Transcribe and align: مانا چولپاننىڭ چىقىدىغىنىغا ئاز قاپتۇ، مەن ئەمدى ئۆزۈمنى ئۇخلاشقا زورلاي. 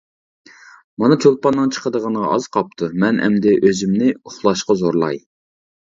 مانا 1.01 1.17
چولپاننىڭ 1.25 1.69
چىقىدىغىنىغا 1.75 2.31
ئاز 2.37 2.49
قاپتۇ، 2.57 2.89
مەن 3.05 3.21
ئەمدى 3.27 3.55
ئۆزۈمنى 3.69 4.09
ئۇخلاشقا 4.17 4.79
زورلاي. 4.81 5.25